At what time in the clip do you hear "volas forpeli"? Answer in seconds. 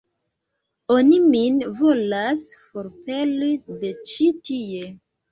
1.81-3.49